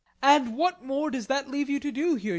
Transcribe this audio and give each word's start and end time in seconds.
And 0.23 0.57
what 0.57 0.83
more 0.83 1.11
does 1.11 1.27
that 1.27 1.47
leave 1.47 1.69
you 1.69 1.79
to 1.79 1.91
do 1.91 2.15
here? 2.15 2.29